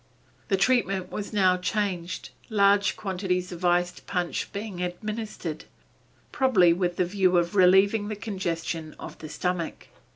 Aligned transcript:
The 0.47 0.57
treatment 0.57 1.11
was 1.11 1.31
now 1.31 1.57
changed, 1.57 2.31
large 2.49 2.97
quantities 2.97 3.51
of 3.51 3.63
iced 3.63 4.07
punch 4.07 4.51
being 4.51 4.81
administered, 4.81 5.65
probably 6.31 6.73
with 6.73 6.95
the 6.95 7.05
view 7.05 7.37
of 7.37 7.53
relieving 7.55 8.07
the 8.07 8.15
congestion 8.15 8.95
of 8.97 9.19
the 9.19 9.29
stomach. 9.29 9.89